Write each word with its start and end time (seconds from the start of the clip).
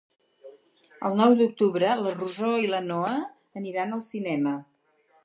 El 1.09 1.17
nou 1.19 1.35
d'octubre 1.41 1.91
na 2.01 2.13
Rosó 2.15 2.53
i 2.63 2.71
na 2.73 2.79
Noa 2.87 3.15
iran 3.73 3.97
al 3.99 4.03
cinema. 4.09 4.57